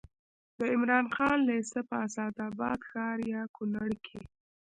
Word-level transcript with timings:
د 0.57 0.59
عمراخان 0.73 1.37
لېسه 1.49 1.79
په 1.89 1.95
اسداباد 2.05 2.79
ښار 2.89 3.17
یا 3.33 3.43
کونړ 3.55 3.91
کې 4.05 4.21